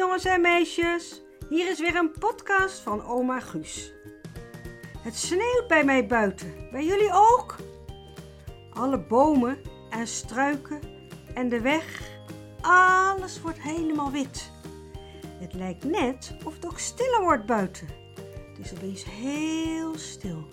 jongens 0.00 0.24
en 0.24 0.40
meisjes. 0.40 1.22
Hier 1.48 1.70
is 1.70 1.80
weer 1.80 1.96
een 1.96 2.12
podcast 2.18 2.78
van 2.78 3.04
oma 3.04 3.40
Guus. 3.40 3.92
Het 4.98 5.16
sneeuwt 5.16 5.64
bij 5.68 5.84
mij 5.84 6.06
buiten. 6.06 6.54
Bij 6.70 6.84
jullie 6.84 7.10
ook? 7.12 7.56
Alle 8.72 8.98
bomen 8.98 9.58
en 9.90 10.06
struiken 10.06 10.80
en 11.34 11.48
de 11.48 11.60
weg, 11.60 12.00
alles 12.60 13.40
wordt 13.40 13.60
helemaal 13.62 14.10
wit. 14.10 14.50
Het 15.40 15.54
lijkt 15.54 15.84
net 15.84 16.36
of 16.44 16.54
het 16.54 16.66
ook 16.66 16.78
stiller 16.78 17.22
wordt 17.22 17.46
buiten. 17.46 17.88
Het 18.48 18.58
is 18.58 18.72
opeens 18.72 19.04
heel 19.04 19.98
stil. 19.98 20.48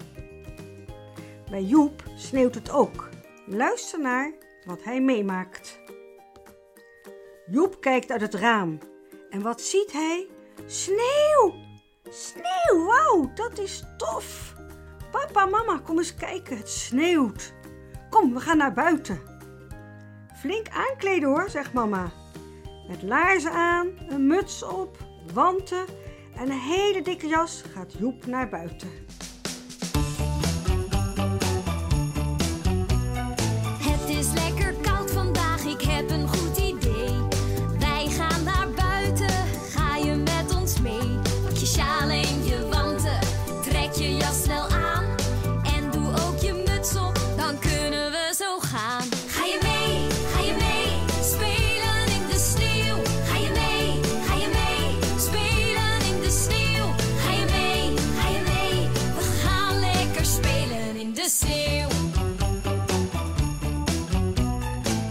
Bij 1.49 1.63
Joep 1.63 2.03
sneeuwt 2.15 2.55
het 2.55 2.71
ook. 2.71 3.09
Luister 3.45 3.99
naar 3.99 4.33
wat 4.65 4.83
hij 4.83 5.01
meemaakt. 5.01 5.79
Joep 7.45 7.81
kijkt 7.81 8.11
uit 8.11 8.21
het 8.21 8.33
raam. 8.33 8.79
En 9.37 9.43
wat 9.43 9.61
ziet 9.61 9.91
hij? 9.91 10.27
Sneeuw! 10.65 11.53
Sneeuw, 12.09 12.85
wauw, 12.85 13.31
dat 13.33 13.59
is 13.59 13.83
tof! 13.97 14.53
Papa, 15.11 15.45
mama, 15.45 15.79
kom 15.79 15.97
eens 15.97 16.15
kijken, 16.15 16.57
het 16.57 16.69
sneeuwt. 16.69 17.53
Kom, 18.09 18.33
we 18.33 18.39
gaan 18.39 18.57
naar 18.57 18.73
buiten. 18.73 19.21
Flink 20.39 20.69
aankleden 20.69 21.29
hoor, 21.29 21.49
zegt 21.49 21.73
mama. 21.73 22.11
Met 22.87 23.03
laarzen 23.03 23.51
aan, 23.51 23.87
een 24.09 24.27
muts 24.27 24.63
op, 24.63 24.97
wanten 25.33 25.85
en 26.35 26.49
een 26.49 26.59
hele 26.59 27.01
dikke 27.01 27.27
jas 27.27 27.63
gaat 27.73 27.93
Joep 27.93 28.25
naar 28.25 28.49
buiten. 28.49 28.89
Sneeuw. 61.29 61.87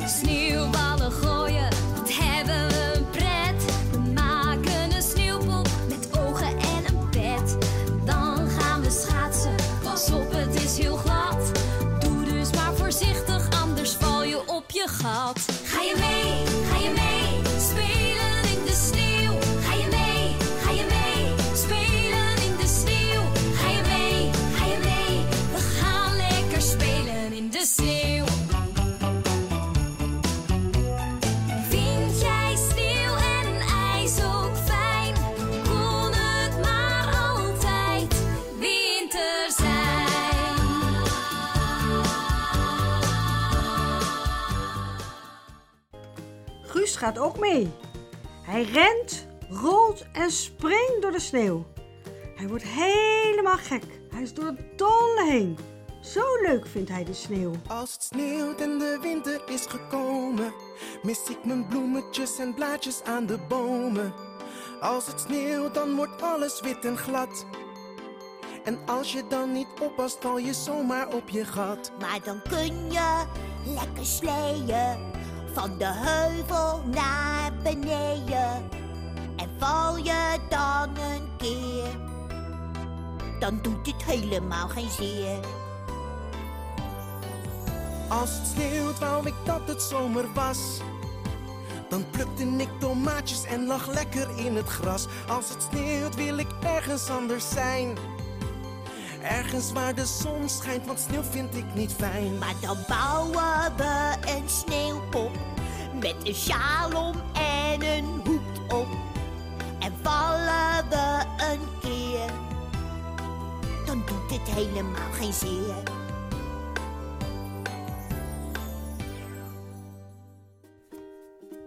Sneeuwballen 0.06 1.12
gooien, 1.12 1.68
wat 1.94 2.10
hebben 2.12 2.68
we 2.68 2.92
een 2.94 3.10
pret. 3.10 3.64
We 3.90 3.98
maken 4.14 4.94
een 4.94 5.02
sneeuwpop 5.02 5.68
met 5.88 6.18
ogen 6.18 6.58
en 6.58 6.84
een 6.86 7.08
pet. 7.10 7.56
Dan 8.04 8.48
gaan 8.48 8.82
we 8.82 8.90
schaatsen, 8.90 9.54
pas 9.82 10.10
op 10.10 10.32
het 10.32 10.62
is 10.62 10.78
heel 10.78 10.96
glad. 10.96 11.52
Doe 12.00 12.24
dus 12.24 12.50
maar 12.52 12.74
voorzichtig, 12.74 13.60
anders 13.62 13.92
val 13.92 14.24
je 14.24 14.48
op 14.48 14.70
je 14.70 14.88
gat. 14.88 15.55
Gaat 46.96 47.18
ook 47.18 47.38
mee. 47.38 47.72
Hij 48.42 48.62
rent, 48.62 49.26
rolt 49.48 50.04
en 50.12 50.30
springt 50.30 51.02
door 51.02 51.10
de 51.10 51.20
sneeuw. 51.20 51.66
Hij 52.34 52.48
wordt 52.48 52.64
helemaal 52.64 53.56
gek. 53.56 53.82
Hij 54.10 54.22
is 54.22 54.34
door 54.34 54.44
het 54.44 54.78
dolle 54.78 55.26
heen. 55.28 55.58
Zo 56.00 56.20
leuk 56.42 56.66
vindt 56.66 56.90
hij 56.90 57.04
de 57.04 57.14
sneeuw. 57.14 57.52
Als 57.68 57.92
het 57.92 58.02
sneeuwt 58.02 58.60
en 58.60 58.78
de 58.78 58.98
winter 59.02 59.42
is 59.48 59.66
gekomen, 59.66 60.52
mis 61.02 61.28
ik 61.28 61.44
mijn 61.44 61.66
bloemetjes 61.66 62.38
en 62.38 62.54
blaadjes 62.54 63.02
aan 63.02 63.26
de 63.26 63.38
bomen. 63.48 64.14
Als 64.80 65.06
het 65.06 65.20
sneeuwt, 65.20 65.74
dan 65.74 65.96
wordt 65.96 66.22
alles 66.22 66.60
wit 66.60 66.84
en 66.84 66.96
glad. 66.96 67.46
En 68.64 68.78
als 68.86 69.12
je 69.12 69.26
dan 69.28 69.52
niet 69.52 69.68
oppast, 69.82 70.16
val 70.20 70.38
je 70.38 70.52
zomaar 70.52 71.08
op 71.14 71.28
je 71.28 71.44
gat. 71.44 71.92
Maar 72.00 72.20
dan 72.24 72.42
kun 72.48 72.90
je 72.92 73.24
lekker 73.64 74.06
sleeën 74.06 75.14
van 75.56 75.78
de 75.78 75.92
heuvel 75.92 76.82
naar 76.84 77.52
beneden. 77.62 78.70
En 79.36 79.50
val 79.58 79.96
je 79.96 80.38
dan 80.48 80.88
een 80.88 81.28
keer, 81.36 81.88
dan 83.38 83.58
doet 83.62 83.86
het 83.86 84.04
helemaal 84.04 84.68
geen 84.68 84.90
zeer. 84.90 85.38
Als 88.08 88.30
het 88.38 88.46
sneeuwt, 88.46 88.98
wou 88.98 89.26
ik 89.26 89.34
dat 89.44 89.60
het 89.64 89.82
zomer 89.82 90.24
was. 90.34 90.80
Dan 91.88 92.10
plukte 92.10 92.44
ik 92.44 92.70
tomaatjes 92.78 93.44
en 93.44 93.66
lag 93.66 93.86
lekker 93.86 94.38
in 94.38 94.56
het 94.56 94.68
gras. 94.68 95.06
Als 95.28 95.48
het 95.48 95.62
sneeuwt, 95.70 96.14
wil 96.14 96.38
ik 96.38 96.50
ergens 96.62 97.10
anders 97.10 97.48
zijn. 97.50 97.96
Ergens 99.28 99.72
waar 99.72 99.94
de 99.94 100.06
zon 100.06 100.48
schijnt, 100.48 100.86
want 100.86 100.98
sneeuw 100.98 101.22
vind 101.22 101.56
ik 101.56 101.74
niet 101.74 101.92
fijn. 101.92 102.38
Maar 102.38 102.54
dan 102.60 102.76
bouwen 102.88 103.76
we 103.76 104.14
een 104.20 104.48
sneeuwpop 104.48 105.30
met 106.00 106.14
een 106.24 106.34
sjaal 106.34 107.08
om 107.08 107.22
en 107.34 107.82
een 107.82 108.04
hoed 108.04 108.72
op. 108.72 108.86
En 109.80 109.92
vallen 110.02 110.88
we 110.88 111.24
een 111.52 111.80
keer, 111.80 112.30
dan 113.86 114.02
doet 114.06 114.38
het 114.38 114.48
helemaal 114.48 115.12
geen 115.12 115.32
zeer. 115.32 115.82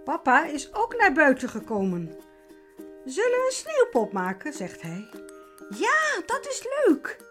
Papa 0.03 0.45
is 0.45 0.73
ook 0.73 0.95
naar 0.97 1.13
buiten 1.13 1.49
gekomen. 1.49 2.17
Zullen 3.05 3.29
we 3.29 3.45
een 3.45 3.55
sneeuwpop 3.55 4.11
maken, 4.11 4.53
zegt 4.53 4.81
hij. 4.81 5.09
Ja, 5.69 6.21
dat 6.25 6.47
is 6.47 6.63
leuk. 6.85 7.28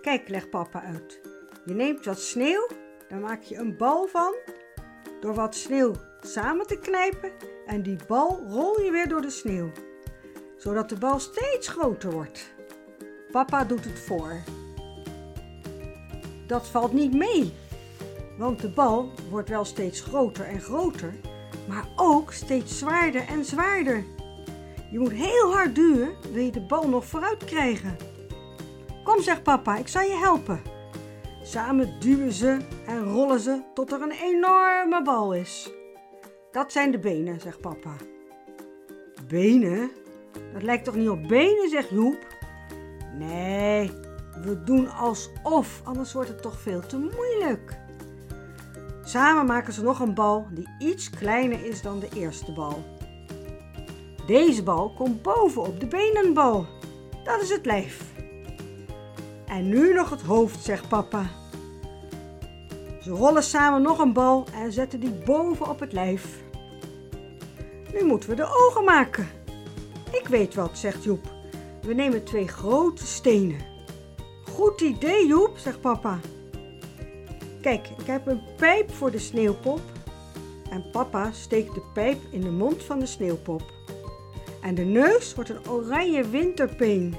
Kijk, 0.00 0.28
legt 0.28 0.50
papa 0.50 0.82
uit. 0.82 1.20
Je 1.64 1.74
neemt 1.74 2.04
wat 2.04 2.20
sneeuw, 2.20 2.68
daar 3.08 3.20
maak 3.20 3.42
je 3.42 3.56
een 3.56 3.76
bal 3.76 4.06
van. 4.06 4.34
Door 5.20 5.34
wat 5.34 5.54
sneeuw 5.54 5.92
samen 6.20 6.66
te 6.66 6.78
knijpen 6.78 7.32
en 7.66 7.82
die 7.82 7.98
bal 8.06 8.42
rol 8.48 8.80
je 8.80 8.90
weer 8.90 9.08
door 9.08 9.20
de 9.20 9.30
sneeuw. 9.30 9.70
Zodat 10.56 10.88
de 10.88 10.98
bal 10.98 11.18
steeds 11.18 11.68
groter 11.68 12.10
wordt. 12.10 12.54
Papa 13.32 13.64
doet 13.64 13.84
het 13.84 14.00
voor. 14.00 14.32
Dat 16.46 16.66
valt 16.66 16.92
niet 16.92 17.14
mee, 17.14 17.52
want 18.38 18.60
de 18.60 18.68
bal 18.68 19.12
wordt 19.30 19.48
wel 19.48 19.64
steeds 19.64 20.00
groter 20.00 20.44
en 20.44 20.60
groter, 20.60 21.14
maar 21.68 21.88
ook 21.96 22.32
steeds 22.32 22.78
zwaarder 22.78 23.26
en 23.26 23.44
zwaarder. 23.44 24.04
Je 24.90 24.98
moet 24.98 25.12
heel 25.12 25.52
hard 25.52 25.74
duwen, 25.74 26.14
wil 26.32 26.44
je 26.44 26.52
de 26.52 26.66
bal 26.66 26.88
nog 26.88 27.04
vooruit 27.04 27.44
krijgen. 27.44 27.96
Kom, 29.08 29.22
zegt 29.22 29.42
papa, 29.42 29.76
ik 29.76 29.88
zal 29.88 30.02
je 30.02 30.16
helpen. 30.16 30.60
Samen 31.42 32.00
duwen 32.00 32.32
ze 32.32 32.58
en 32.86 33.04
rollen 33.04 33.40
ze 33.40 33.62
tot 33.74 33.92
er 33.92 34.02
een 34.02 34.10
enorme 34.10 35.02
bal 35.02 35.34
is. 35.34 35.70
Dat 36.50 36.72
zijn 36.72 36.90
de 36.90 36.98
benen, 36.98 37.40
zegt 37.40 37.60
papa. 37.60 37.90
Benen? 39.28 39.90
Dat 40.52 40.62
lijkt 40.62 40.84
toch 40.84 40.94
niet 40.94 41.08
op 41.08 41.28
benen, 41.28 41.68
zegt 41.68 41.90
Joep. 41.90 42.26
Nee, 43.14 43.90
we 44.42 44.62
doen 44.64 44.90
alsof, 44.90 45.80
anders 45.84 46.12
wordt 46.12 46.28
het 46.28 46.42
toch 46.42 46.60
veel 46.60 46.80
te 46.80 46.98
moeilijk. 46.98 47.78
Samen 49.04 49.46
maken 49.46 49.72
ze 49.72 49.82
nog 49.82 50.00
een 50.00 50.14
bal 50.14 50.46
die 50.50 50.68
iets 50.78 51.10
kleiner 51.10 51.64
is 51.64 51.82
dan 51.82 51.98
de 51.98 52.08
eerste 52.14 52.52
bal. 52.52 52.84
Deze 54.26 54.62
bal 54.62 54.94
komt 54.94 55.22
bovenop 55.22 55.80
de 55.80 55.86
benenbal. 55.86 56.66
Dat 57.24 57.42
is 57.42 57.50
het 57.50 57.66
lijf. 57.66 58.16
En 59.48 59.68
nu 59.68 59.92
nog 59.92 60.10
het 60.10 60.22
hoofd, 60.22 60.64
zegt 60.64 60.88
papa. 60.88 61.30
Ze 63.02 63.10
rollen 63.10 63.42
samen 63.42 63.82
nog 63.82 63.98
een 63.98 64.12
bal 64.12 64.46
en 64.54 64.72
zetten 64.72 65.00
die 65.00 65.12
bovenop 65.24 65.80
het 65.80 65.92
lijf. 65.92 66.42
Nu 67.92 68.04
moeten 68.04 68.28
we 68.28 68.36
de 68.36 68.66
ogen 68.66 68.84
maken. 68.84 69.28
Ik 70.12 70.28
weet 70.28 70.54
wat, 70.54 70.78
zegt 70.78 71.04
Joep. 71.04 71.32
We 71.82 71.94
nemen 71.94 72.24
twee 72.24 72.48
grote 72.48 73.06
stenen. 73.06 73.60
Goed 74.50 74.80
idee, 74.80 75.26
Joep, 75.26 75.58
zegt 75.58 75.80
papa. 75.80 76.18
Kijk, 77.60 77.88
ik 77.98 78.06
heb 78.06 78.26
een 78.26 78.42
pijp 78.56 78.94
voor 78.94 79.10
de 79.10 79.18
sneeuwpop. 79.18 79.80
En 80.70 80.90
papa 80.90 81.32
steekt 81.32 81.74
de 81.74 81.82
pijp 81.94 82.18
in 82.30 82.40
de 82.40 82.50
mond 82.50 82.82
van 82.82 82.98
de 82.98 83.06
sneeuwpop. 83.06 83.62
En 84.62 84.74
de 84.74 84.84
neus 84.84 85.34
wordt 85.34 85.50
een 85.50 85.68
oranje 85.68 86.28
winterpeen. 86.28 87.16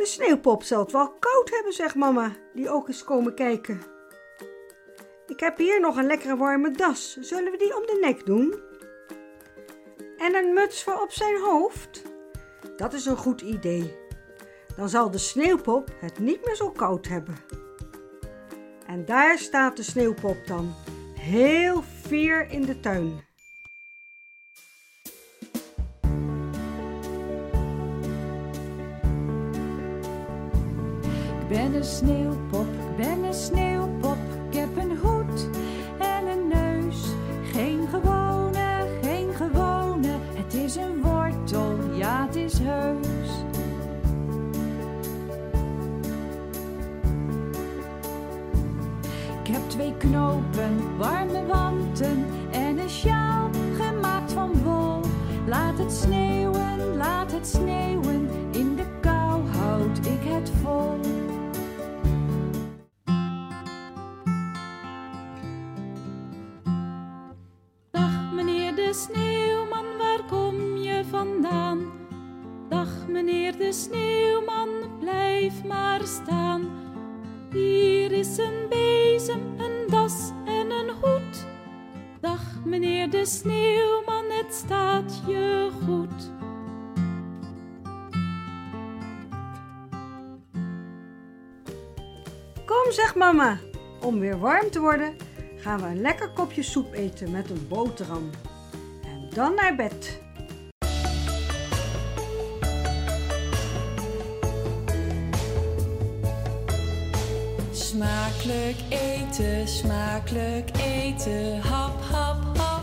De 0.00 0.06
sneeuwpop 0.06 0.62
zal 0.62 0.80
het 0.80 0.92
wel 0.92 1.08
koud 1.18 1.50
hebben, 1.50 1.72
zegt 1.72 1.94
mama, 1.94 2.36
die 2.54 2.70
ook 2.70 2.88
is 2.88 3.04
komen 3.04 3.34
kijken. 3.34 3.80
Ik 5.26 5.40
heb 5.40 5.56
hier 5.58 5.80
nog 5.80 5.96
een 5.96 6.06
lekkere 6.06 6.36
warme 6.36 6.70
das. 6.70 7.16
Zullen 7.20 7.52
we 7.52 7.58
die 7.58 7.76
om 7.76 7.86
de 7.86 7.98
nek 8.00 8.26
doen? 8.26 8.60
En 10.18 10.34
een 10.34 10.52
muts 10.54 10.82
voor 10.82 11.00
op 11.00 11.10
zijn 11.10 11.40
hoofd? 11.40 12.02
Dat 12.76 12.92
is 12.92 13.06
een 13.06 13.16
goed 13.16 13.40
idee. 13.40 13.96
Dan 14.76 14.88
zal 14.88 15.10
de 15.10 15.18
sneeuwpop 15.18 15.90
het 16.00 16.18
niet 16.18 16.44
meer 16.44 16.56
zo 16.56 16.70
koud 16.70 17.06
hebben. 17.06 17.36
En 18.86 19.04
daar 19.04 19.38
staat 19.38 19.76
de 19.76 19.82
sneeuwpop 19.82 20.46
dan, 20.46 20.74
heel 21.14 21.82
fier 21.82 22.50
in 22.50 22.62
de 22.62 22.80
tuin. 22.80 23.29
Ben 31.50 31.74
een 31.74 31.84
sneeuwpop, 31.84 32.66
ik 32.66 32.96
ben 32.96 33.24
een 33.24 33.34
sneeuwpop. 33.34 34.16
Ik 34.50 34.56
heb 34.56 34.76
een 34.76 34.98
hoed 35.02 35.48
en 35.98 36.26
een 36.26 36.48
neus. 36.48 37.04
Geen 37.52 37.88
gewone, 37.88 38.86
geen 39.02 39.34
gewone. 39.34 40.08
Het 40.34 40.54
is 40.54 40.76
een 40.76 41.02
wortel, 41.02 41.76
ja, 41.92 42.26
het 42.26 42.36
is 42.36 42.58
heus. 42.58 43.30
Ik 49.42 49.56
heb 49.56 49.68
twee 49.68 49.94
knopen, 49.96 50.96
warme 50.98 51.46
wanten 51.46 52.24
en 52.50 52.78
een 52.78 52.90
sjaal 52.90 53.50
gemaakt 53.76 54.32
van 54.32 54.62
wol. 54.62 55.00
Laat 55.46 55.78
het 55.78 55.92
sneeuwen, 55.92 56.96
laat 56.96 57.32
het 57.32 57.46
sneeuwen. 57.46 58.28
In 58.50 58.76
de 58.76 58.84
kou 59.00 59.48
houd 59.48 59.98
ik 59.98 60.22
het 60.22 60.52
vol. 60.62 60.98
de 68.90 68.96
sneeuwman, 68.96 69.96
waar 69.98 70.24
kom 70.28 70.76
je 70.76 71.04
vandaan? 71.10 71.92
Dag 72.68 73.08
meneer 73.08 73.56
de 73.56 73.72
sneeuwman, 73.72 74.68
blijf 75.00 75.64
maar 75.64 76.00
staan. 76.06 76.70
Hier 77.50 78.12
is 78.12 78.38
een 78.38 78.68
bezem, 78.68 79.40
een 79.58 79.86
das 79.90 80.30
en 80.44 80.70
een 80.70 80.90
hoed. 80.90 81.46
Dag 82.20 82.40
meneer 82.64 83.10
de 83.10 83.24
sneeuwman, 83.26 84.24
het 84.28 84.54
staat 84.54 85.22
je 85.26 85.70
goed. 85.84 86.30
Kom, 92.66 92.92
zegt 92.92 93.14
mama. 93.14 93.58
Om 94.00 94.20
weer 94.20 94.38
warm 94.38 94.70
te 94.70 94.80
worden, 94.80 95.16
gaan 95.56 95.80
we 95.80 95.86
een 95.86 96.00
lekker 96.00 96.30
kopje 96.30 96.62
soep 96.62 96.92
eten 96.92 97.30
met 97.30 97.50
een 97.50 97.68
boterham. 97.68 98.30
Dan 99.34 99.54
naar 99.54 99.74
bed. 99.74 100.20
Smakelijk 107.72 108.76
eten, 108.88 109.68
smakelijk 109.68 110.70
eten. 110.76 111.60
Hap, 111.60 112.02
hap, 112.10 112.56
hap, 112.56 112.82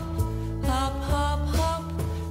hap, 0.62 1.02
hap, 1.10 1.54
hap. 1.56 1.82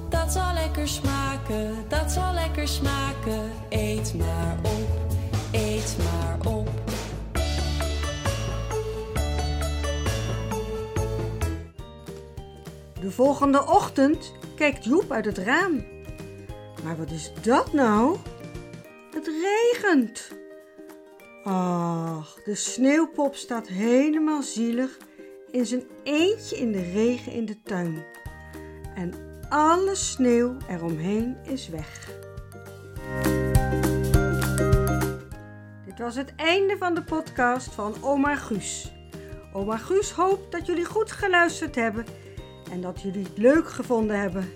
Dat 0.08 0.32
zal 0.32 0.52
lekker 0.54 0.88
smaken, 0.88 1.74
dat 1.88 2.10
zal 2.10 2.32
lekker 2.32 2.68
smaken. 2.68 3.50
Eet 3.68 4.14
maar 4.14 4.56
op, 4.62 4.97
De 13.08 13.14
volgende 13.14 13.66
ochtend 13.66 14.32
kijkt 14.56 14.84
Joep 14.84 15.12
uit 15.12 15.24
het 15.24 15.38
raam. 15.38 15.84
Maar 16.84 16.96
wat 16.96 17.10
is 17.10 17.32
dat 17.42 17.72
nou? 17.72 18.16
Het 19.14 19.30
regent. 19.42 20.32
Ach, 21.44 22.34
de 22.44 22.54
sneeuwpop 22.54 23.34
staat 23.34 23.68
helemaal 23.68 24.42
zielig 24.42 24.98
in 25.50 25.66
zijn 25.66 25.82
eentje 26.02 26.56
in 26.56 26.72
de 26.72 26.90
regen 26.92 27.32
in 27.32 27.44
de 27.44 27.62
tuin. 27.62 28.04
En 28.94 29.12
alle 29.48 29.94
sneeuw 29.94 30.56
eromheen 30.68 31.36
is 31.42 31.68
weg. 31.68 32.10
Dit 35.86 35.98
was 35.98 36.16
het 36.16 36.32
einde 36.36 36.76
van 36.78 36.94
de 36.94 37.02
podcast 37.02 37.74
van 37.74 37.94
Oma 38.02 38.36
Guus. 38.36 38.92
Oma 39.52 39.76
Guus 39.76 40.10
hoopt 40.10 40.52
dat 40.52 40.66
jullie 40.66 40.84
goed 40.84 41.12
geluisterd 41.12 41.74
hebben 41.74 42.04
en 42.70 42.80
dat 42.80 43.00
jullie 43.00 43.22
het 43.24 43.38
leuk 43.38 43.70
gevonden 43.70 44.20
hebben. 44.20 44.52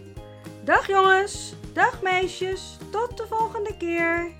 Dag 0.65 0.87
jongens, 0.87 1.55
dag 1.73 2.03
meisjes, 2.03 2.77
tot 2.91 3.17
de 3.17 3.27
volgende 3.29 3.77
keer. 3.77 4.33